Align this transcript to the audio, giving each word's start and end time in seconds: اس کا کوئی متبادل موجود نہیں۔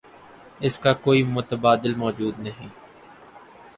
اس 0.59 0.77
کا 0.79 0.93
کوئی 1.03 1.21
متبادل 1.25 1.93
موجود 1.95 2.39
نہیں۔ 2.39 2.69